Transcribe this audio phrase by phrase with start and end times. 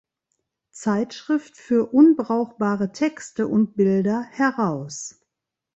[0.71, 5.19] Zeitschrift für unbrauchbare Texte und Bilder" heraus.